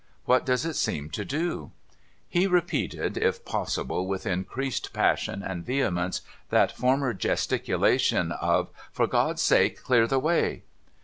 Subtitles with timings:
[0.25, 1.69] 'What does it seem to do?'
[2.27, 9.05] He repeated, if possible with increased passion and vehemence, that former gesticulation of, * For
[9.05, 10.63] God's sake, clear the way